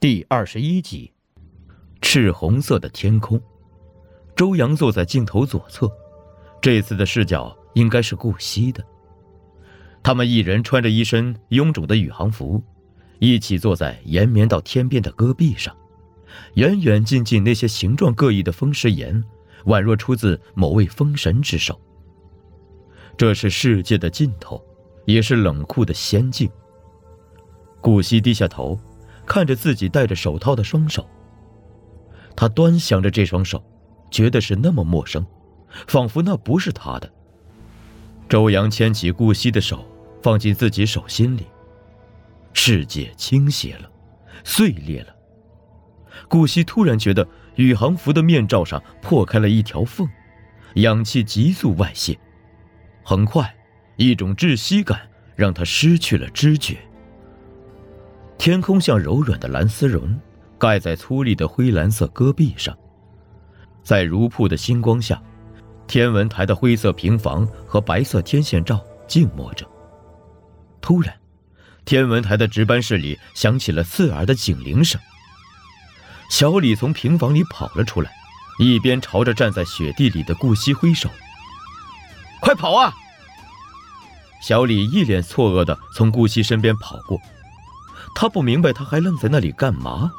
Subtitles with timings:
[0.00, 1.10] 第二十一集，
[2.00, 3.40] 赤红色的天空。
[4.36, 5.90] 周阳坐在镜头左侧，
[6.62, 8.84] 这次的视角应该是顾惜的。
[10.00, 12.62] 他们一人穿着一身臃肿的宇航服，
[13.18, 15.76] 一起坐在延绵到天边的戈壁上。
[16.54, 19.24] 远远近近，那些形状各异的风石岩，
[19.64, 21.76] 宛若出自某位风神之手。
[23.16, 24.64] 这是世界的尽头，
[25.06, 26.48] 也是冷酷的仙境。
[27.80, 28.78] 顾惜低下头。
[29.28, 31.06] 看着自己戴着手套的双手，
[32.34, 33.62] 他端详着这双手，
[34.10, 35.24] 觉得是那么陌生，
[35.86, 37.08] 仿佛那不是他的。
[38.26, 39.86] 周阳牵起顾惜的手，
[40.22, 41.46] 放进自己手心里。
[42.54, 43.88] 世界倾斜了，
[44.44, 45.14] 碎裂了。
[46.26, 50.08] 顾惜突然觉得宇航服的面罩上破开了一条缝，
[50.76, 52.18] 氧气急速外泄。
[53.04, 53.54] 很快，
[53.96, 55.00] 一种窒息感
[55.36, 56.78] 让他失去了知觉。
[58.38, 60.16] 天空像柔软的蓝丝绒，
[60.58, 62.74] 盖在粗粝的灰蓝色戈壁上。
[63.82, 65.20] 在如瀑的星光下，
[65.88, 69.66] 天文台的灰色平房和白色天线罩静默着。
[70.80, 71.12] 突然，
[71.84, 75.00] 天文台的值班室里响起了刺耳的警铃声。
[76.30, 78.12] 小李从平房里跑了出来，
[78.60, 81.10] 一边朝着站在雪地里的顾惜挥手
[82.40, 82.92] ：“快跑啊！”
[84.40, 87.20] 小李一脸错愕地从顾惜身边跑过。
[88.14, 90.12] 他不明白，他还愣在那里干嘛？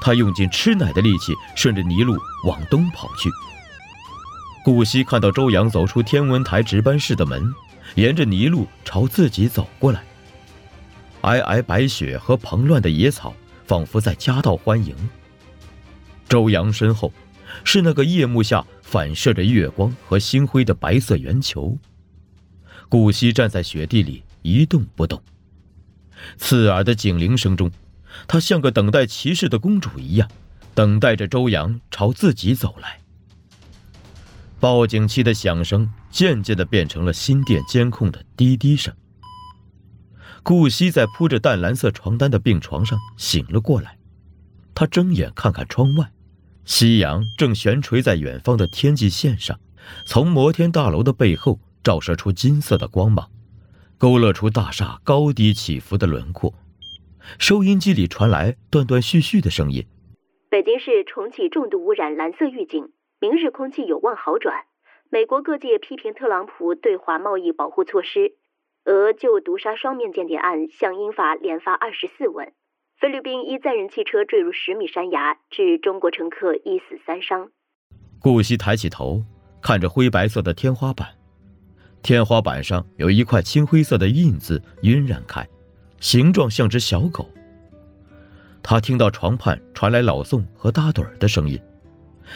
[0.00, 3.28] 他用尽吃奶的力气，顺着泥路往东跑去。
[4.64, 7.52] 顾惜看到周阳走出天文台值班室的门，
[7.94, 10.02] 沿着泥路朝自己走过来。
[11.22, 13.34] 皑皑白雪和蓬乱的野草，
[13.66, 14.94] 仿佛在夹道欢迎。
[16.28, 17.12] 周阳身后，
[17.64, 21.76] 是那个夜幕下反射着月光和星辉的白色圆球。
[22.88, 25.20] 顾惜站在雪地里一动不动。
[26.36, 27.70] 刺耳的警铃声中，
[28.26, 30.28] 她像个等待骑士的公主一样，
[30.74, 33.00] 等待着周阳朝自己走来。
[34.60, 38.92] 报警器的响声渐渐的变成了心电监控的滴滴声。
[40.42, 43.98] 顾惜在铺着淡蓝色床单的病床上醒了过来，
[44.74, 46.10] 他睁眼看看窗外，
[46.64, 49.60] 夕阳正悬垂在远方的天际线上，
[50.06, 53.30] 从摩天大楼的背后照射出金色的光芒。
[53.98, 56.54] 勾勒出大厦高低起伏的轮廓，
[57.36, 59.84] 收音机里传来断断续续的声音。
[60.48, 64.66] 北京市重启重度污染蓝色预警，明日空气有望好转。
[65.10, 68.34] 美国各界批评特朗普对华贸易保护措施。
[68.84, 72.52] 俄就毒杀双面间谍案向英法连发二十四问。
[73.00, 77.50] 菲律宾一载人汽车坠入十米山崖，致中国乘客一死三伤。
[78.20, 79.24] 顾惜抬起头，
[79.60, 81.17] 看着灰白色的天花板。
[82.02, 85.46] 天花板上有一块青灰色的印子晕染开，
[86.00, 87.28] 形状像只小狗。
[88.62, 91.58] 他听到床畔传来老宋和大盹儿的声音，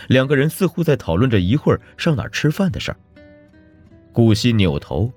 [0.09, 2.97] 两个人似乎在讨论着一会儿上哪吃饭的事儿。
[4.13, 5.13] 顾惜扭头，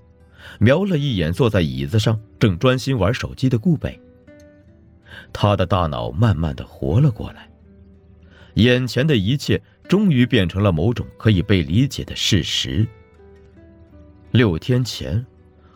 [0.60, 4.00] 瞄了一眼坐在椅子上正专心玩手机的顾北。
[5.32, 7.50] 他的大脑慢慢的活了过来，
[8.56, 12.88] 眼前的一切终于变成了某种可以被理解的事实。
[14.36, 15.26] 六天前，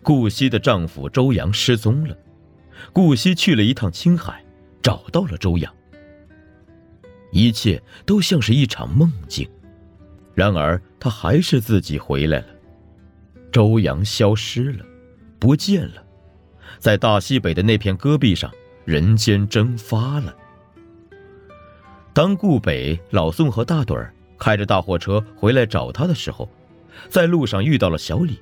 [0.03, 2.17] 顾惜的丈夫周阳失踪了。
[2.91, 4.43] 顾惜去了一趟青海，
[4.81, 5.73] 找到了周阳。
[7.31, 9.49] 一切都像是一场梦境，
[10.35, 12.47] 然而他还是自己回来了。
[13.49, 14.85] 周阳消失了，
[15.39, 16.03] 不见了，
[16.79, 18.51] 在大西北的那片戈壁上，
[18.83, 20.35] 人间蒸发了。
[22.11, 26.49] 当顾北、老宋和大盹儿开着大货车回来找他的时候，
[27.07, 28.37] 在路上遇到了小李。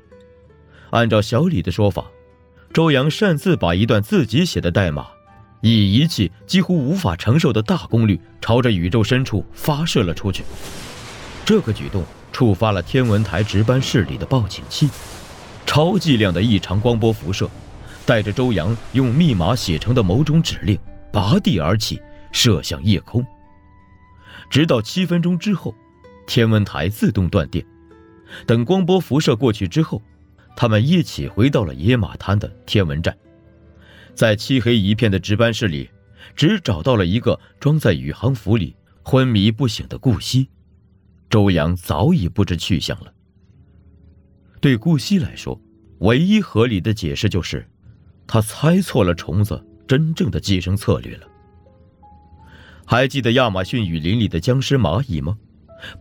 [0.91, 2.05] 按照小李的说法，
[2.73, 5.07] 周阳擅自把一段自己写的代码，
[5.61, 10.43] 以仪器几乎无法承受的大功率，朝着宇宙深处发射了出去。
[11.45, 14.89] 这个举动触发了天文台值班室里的报警器，
[15.65, 17.49] 超剂量的异常光波辐射，
[18.05, 20.79] 带着周阳用密码写成的某种指令，
[21.11, 23.25] 拔地而起，射向夜空。
[24.49, 25.75] 直到七分钟之后，
[26.25, 27.65] 天文台自动断电。
[28.45, 30.01] 等光波辐射过去之后。
[30.59, 33.15] 他们一起回到了野马滩的天文站，
[34.15, 35.87] 在漆黑一片的值班室里，
[36.35, 40.49] 只找到了一个装在宇航服里昏迷不醒的顾惜。
[41.29, 43.13] 周阳早已不知去向了。
[44.59, 45.61] 对顾惜来说，
[45.99, 47.69] 唯一合理的解释就是，
[48.25, 51.27] 他猜错了虫子真正的寄生策略了。
[52.83, 55.37] 还记得亚马逊雨林里的僵尸蚂蚁吗？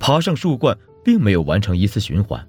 [0.00, 2.48] 爬上树冠并没有完成一次循环。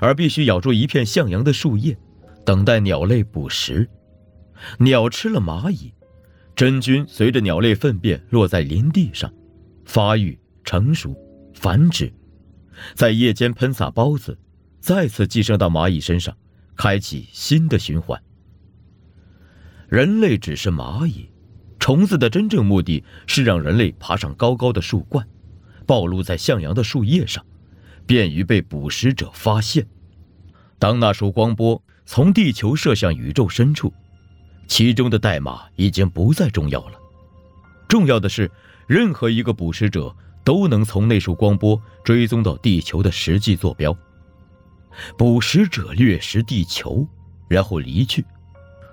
[0.00, 1.96] 而必须咬住一片向阳的树叶，
[2.44, 3.88] 等待鸟类捕食。
[4.78, 5.92] 鸟吃了蚂蚁，
[6.54, 9.32] 真菌随着鸟类粪便落在林地上，
[9.84, 11.14] 发育、成熟、
[11.54, 12.12] 繁殖，
[12.94, 14.38] 在夜间喷洒孢子，
[14.80, 16.36] 再次寄生到蚂蚁身上，
[16.76, 18.20] 开启新的循环。
[19.88, 21.28] 人类只是蚂蚁，
[21.78, 25.26] 虫子的真正目的是让人类爬上高高的树冠，
[25.86, 27.44] 暴露在向阳的树叶上，
[28.06, 29.86] 便于被捕食者发现。
[30.78, 33.92] 当那束光波从地球射向宇宙深处。
[34.66, 36.98] 其中的代码已经不再重要了，
[37.86, 38.50] 重要的是，
[38.86, 43.94] 任何一个捕食者都能从那束光波追踪到地球的实际坐标。
[45.18, 47.06] 捕食者掠食地球，
[47.46, 48.24] 然后离去，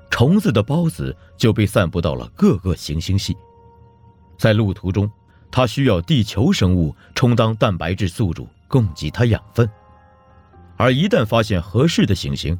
[0.10, 3.36] 虫子的孢子就被散布到了各个行星系。
[4.38, 5.10] 在路途中，
[5.50, 9.70] 它需要地球生物充当蛋白质宿主，供给它养分。
[10.78, 12.58] 而一旦发现合适的行星，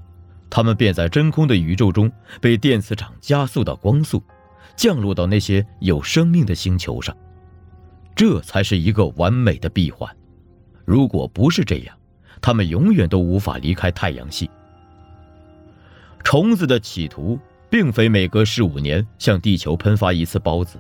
[0.48, 4.22] 它们便在真空的宇宙中被电磁场加速到光速，
[4.76, 7.16] 降落到那些有生命的星球上。
[8.14, 10.16] 这才是一个完美的闭环。
[10.86, 11.98] 如果不是这样，
[12.42, 14.50] 他们永远都无法离开太阳系。
[16.24, 20.78] 虫子的企图并非每隔十五年向地球喷发一次孢子，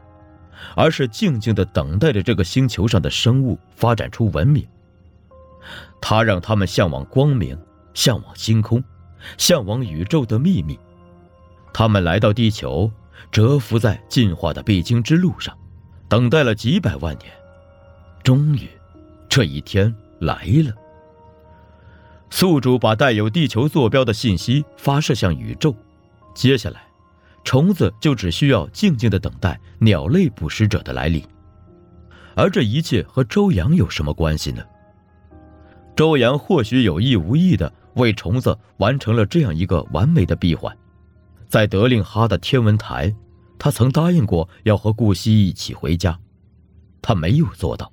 [0.76, 4.68] 而是静静地等待着这个星球上的生物发展出文明。
[6.00, 7.58] 它让他们向往光明，
[7.94, 8.84] 向往星空。
[9.38, 10.80] 向往宇宙的秘密，
[11.72, 12.92] 他们来到地球，
[13.32, 15.56] 蛰伏在进化的必经之路上，
[16.10, 17.32] 等待了几百万年，
[18.24, 18.68] 终于，
[19.30, 20.74] 这一天来了。
[22.32, 25.76] 宿主把带有地球坐标的信息发射向宇宙，
[26.34, 26.82] 接下来，
[27.44, 31.24] 虫子就只需要静静的等待鸟类捕食者的来临。
[32.34, 34.64] 而这一切和周阳有什么关系呢？
[35.96, 37.72] 周阳或许有意无意的。
[37.96, 40.74] 为虫子完成了这样一个完美的闭环，
[41.50, 43.14] 在德令哈的天文台，
[43.60, 46.18] 他曾答应过要和顾惜一起回家，
[47.02, 47.92] 他没有做到。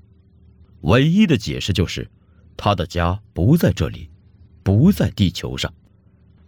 [0.82, 2.08] 唯一的解释就是，
[2.56, 4.08] 他的家不在这里，
[4.62, 5.68] 不在地球上。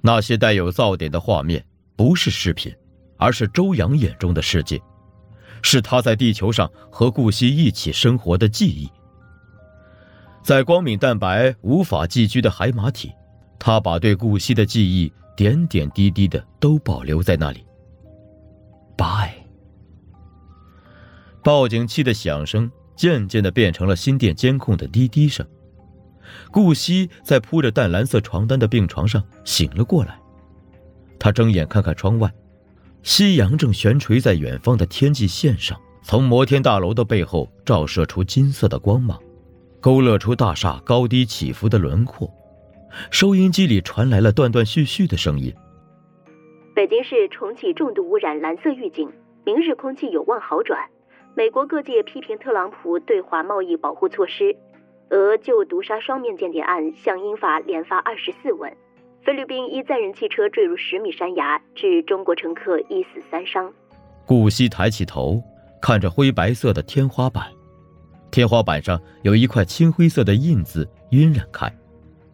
[0.01, 1.67] 那些带有噪点的画面
[1.97, 2.73] 不是视频，
[3.17, 4.81] 而是周阳眼中的世界，
[5.61, 8.89] 是他在地球上和顾惜一起生活的记忆。
[10.43, 13.13] 在光敏蛋白无法寄居的海马体。
[13.59, 17.65] 他把对顾惜的记忆点点滴滴的都保留在那里。
[18.97, 19.35] Bye。
[21.43, 25.47] 报警器的响声渐渐的变成了心电监控的滴滴声。
[26.51, 30.19] 顾惜在铺着淡蓝色床单的病床上醒了过来，
[31.19, 32.33] 他睁眼看看窗外，
[33.03, 39.21] 夕阳正悬垂在远方的天际线上，从摩天大楼的背后照射出金色的光芒，
[39.81, 42.31] 勾勒出大厦高低起伏的轮廓。
[43.11, 45.55] 收音机里传来了断断续续的声音。
[46.75, 49.11] 北京市重启重度污染蓝色预警，
[49.45, 50.79] 明日空气有望好转。
[51.35, 54.57] 美国各界批评特朗普对华贸易保护措施。
[55.11, 58.73] 俄就毒杀双面间谍案向英法连发二十四问。
[59.23, 63.73] 菲律宾一载人汽车坠入十米山崖，致中国乘客一死三伤。
[64.25, 65.43] 顾惜抬起头，
[65.83, 67.45] 看着灰白色的天花板，
[68.31, 71.73] 天花板上有一块青灰色的印子晕染开。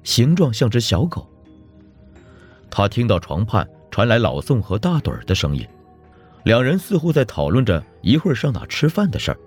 [0.02, 1.28] 形状像只小狗。
[2.70, 5.66] 他听到床畔传来老宋和大盹儿的声音，
[6.44, 9.38] 两人似乎在讨论着一会儿上哪吃饭的事儿。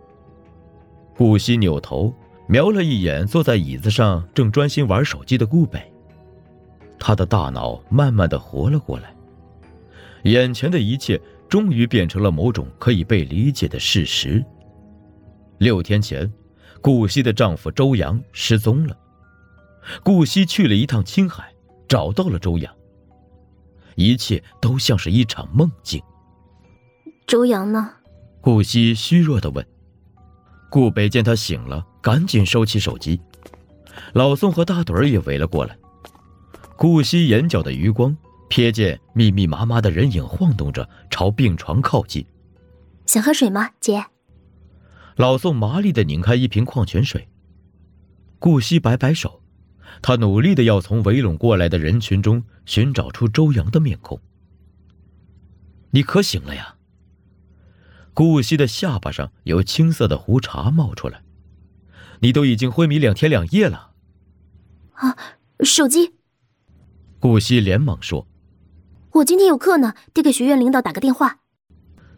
[1.16, 2.14] 顾惜扭头
[2.48, 5.80] 瞄了一眼坐在椅子上正专心玩手机的顾北，
[7.00, 9.16] 他的大脑慢慢的活了过来，
[10.24, 14.44] 眼前的一切终于变成了某种可以被理解的事实。
[15.58, 16.30] 六天前，
[16.82, 18.98] 顾惜的丈夫周阳失踪了。
[20.04, 21.52] 顾惜去了一趟青海，
[21.88, 22.74] 找到了周阳。
[23.96, 26.02] 一切都像是一场梦境。
[27.28, 27.92] 周阳呢？
[28.42, 29.66] 顾惜虚弱的问。
[30.70, 33.20] 顾北见他醒了，赶紧收起手机。
[34.14, 35.78] 老宋和大盹儿也围了过来。
[36.78, 38.16] 顾惜眼角的余光
[38.50, 42.26] 瞥见密密麻麻的人影晃动着，朝病床靠近。
[43.06, 44.06] 想喝水吗，姐？
[45.20, 47.28] 老宋麻利的拧开一瓶矿泉水。
[48.40, 49.42] 顾惜摆摆手。
[50.02, 54.22] 他努力的要从围拢过来的人群中寻找出周阳的面孔。
[55.92, 56.76] 你可醒了呀？
[58.14, 61.22] 顾惜的下巴上有青色的胡茬冒出来。
[62.22, 63.92] 你都已经昏迷两天两夜了。
[64.94, 65.18] 啊，
[65.66, 66.14] 手机。
[67.20, 68.26] 顾惜连忙说
[69.16, 71.40] ：“我今天有课呢，得给学院领导打个电话。”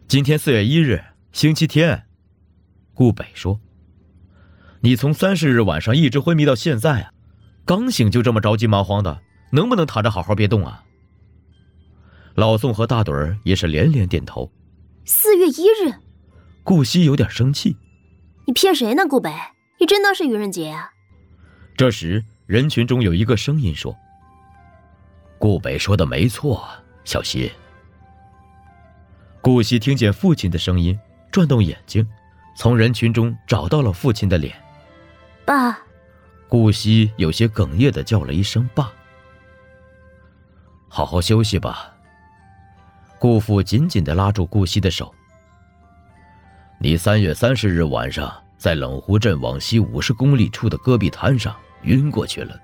[0.06, 2.06] 今天四月一日，星期天。
[3.02, 3.58] 顾北说
[4.82, 7.10] ：“你从三十日晚上一直昏迷到现在啊。”
[7.66, 10.84] 刚醒就这么着急忙慌的，能不能躺着好好别动啊？
[12.36, 14.48] 老宋和大盹儿也是连连点头。
[15.04, 15.92] 四月一日，
[16.62, 17.76] 顾惜有点生气。
[18.46, 19.34] 你骗谁呢，顾北？
[19.80, 20.88] 你真当是愚人节啊？
[21.76, 23.96] 这时，人群中有一个声音说
[25.40, 26.68] ：“顾北说的没错，
[27.02, 27.50] 小希。”
[29.42, 30.96] 顾惜听见父亲的声音，
[31.32, 32.06] 转动眼睛，
[32.54, 34.54] 从人群中找到了父亲的脸。
[35.44, 35.78] 爸。
[36.48, 38.92] 顾惜有些哽咽的叫了一声“爸”。
[40.86, 41.94] 好好休息吧。
[43.18, 45.14] 顾父紧紧的拉住顾惜的手。
[46.78, 52.60] 你三月三十日晚上在冷湖镇往西五十公里处的戈壁滩上晕过去了，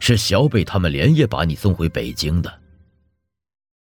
[0.00, 2.61] 是小北他们连夜把你送回北京的。